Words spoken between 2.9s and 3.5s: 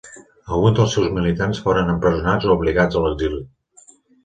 a l'exili.